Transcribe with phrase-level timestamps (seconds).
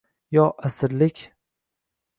[0.35, 1.19] yo asirlik